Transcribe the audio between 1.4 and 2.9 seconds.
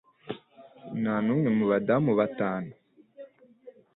mu badamu batanu.